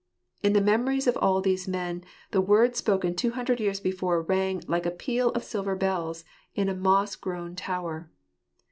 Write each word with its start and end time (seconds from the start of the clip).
In 0.41 0.53
the 0.53 0.61
memories 0.61 1.05
of 1.05 1.15
all 1.17 1.41
these 1.41 1.67
men 1.67 2.03
the 2.31 2.41
word 2.41 2.75
spoken 2.75 3.13
two 3.15 3.29
hundred 3.33 3.59
years 3.59 3.79
before 3.79 4.23
rang 4.23 4.63
like 4.67 4.87
a 4.87 4.89
peal 4.89 5.29
of 5.33 5.43
silver 5.43 5.75
bells 5.75 6.25
in 6.55 6.67
a 6.69 6.73
moss 6.75 7.15
grown 7.15 7.55
tower. 7.55 8.09